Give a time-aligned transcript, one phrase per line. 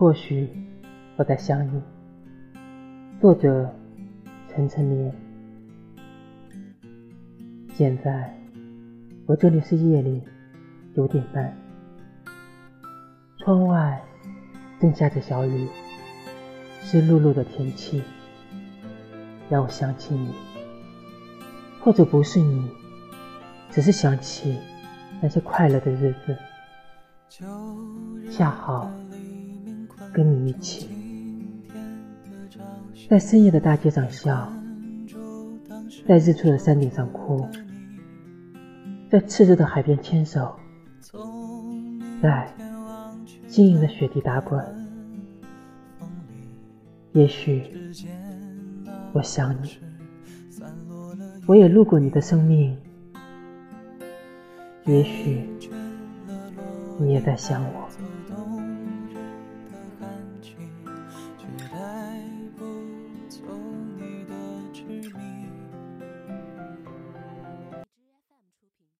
[0.00, 0.48] 或许
[1.16, 1.82] 我在想你。
[3.20, 3.70] 作者：
[4.48, 5.14] 陈晨年。
[7.74, 8.34] 现在
[9.26, 10.22] 我这里是夜里
[10.96, 11.54] 九点半，
[13.40, 14.02] 窗外
[14.80, 15.68] 正下着小雨，
[16.80, 18.02] 湿漉漉的天气
[19.50, 20.30] 让我想起你，
[21.82, 22.70] 或者不是你，
[23.70, 24.56] 只是想起
[25.20, 26.34] 那些快乐的日子，
[28.30, 28.90] 恰好
[30.12, 30.88] 跟你一起。
[33.08, 34.52] 在深夜的大街上笑，
[36.06, 37.44] 在日出的山顶上哭，
[39.10, 40.54] 在炽热的海边牵手，
[42.22, 42.54] 在
[43.48, 44.64] 晶莹的雪地打滚。
[47.12, 47.64] 也许
[49.12, 49.78] 我想你，
[51.46, 52.76] 我也路过你的生命。
[54.86, 55.48] 也许
[56.98, 57.88] 你也在想我。